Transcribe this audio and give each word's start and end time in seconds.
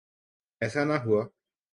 ایسا 0.61 0.81
نہ 0.83 0.97
ہوا۔ 1.03 1.21